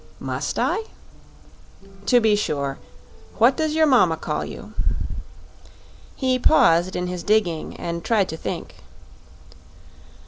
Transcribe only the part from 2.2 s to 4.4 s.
sure. What does your mama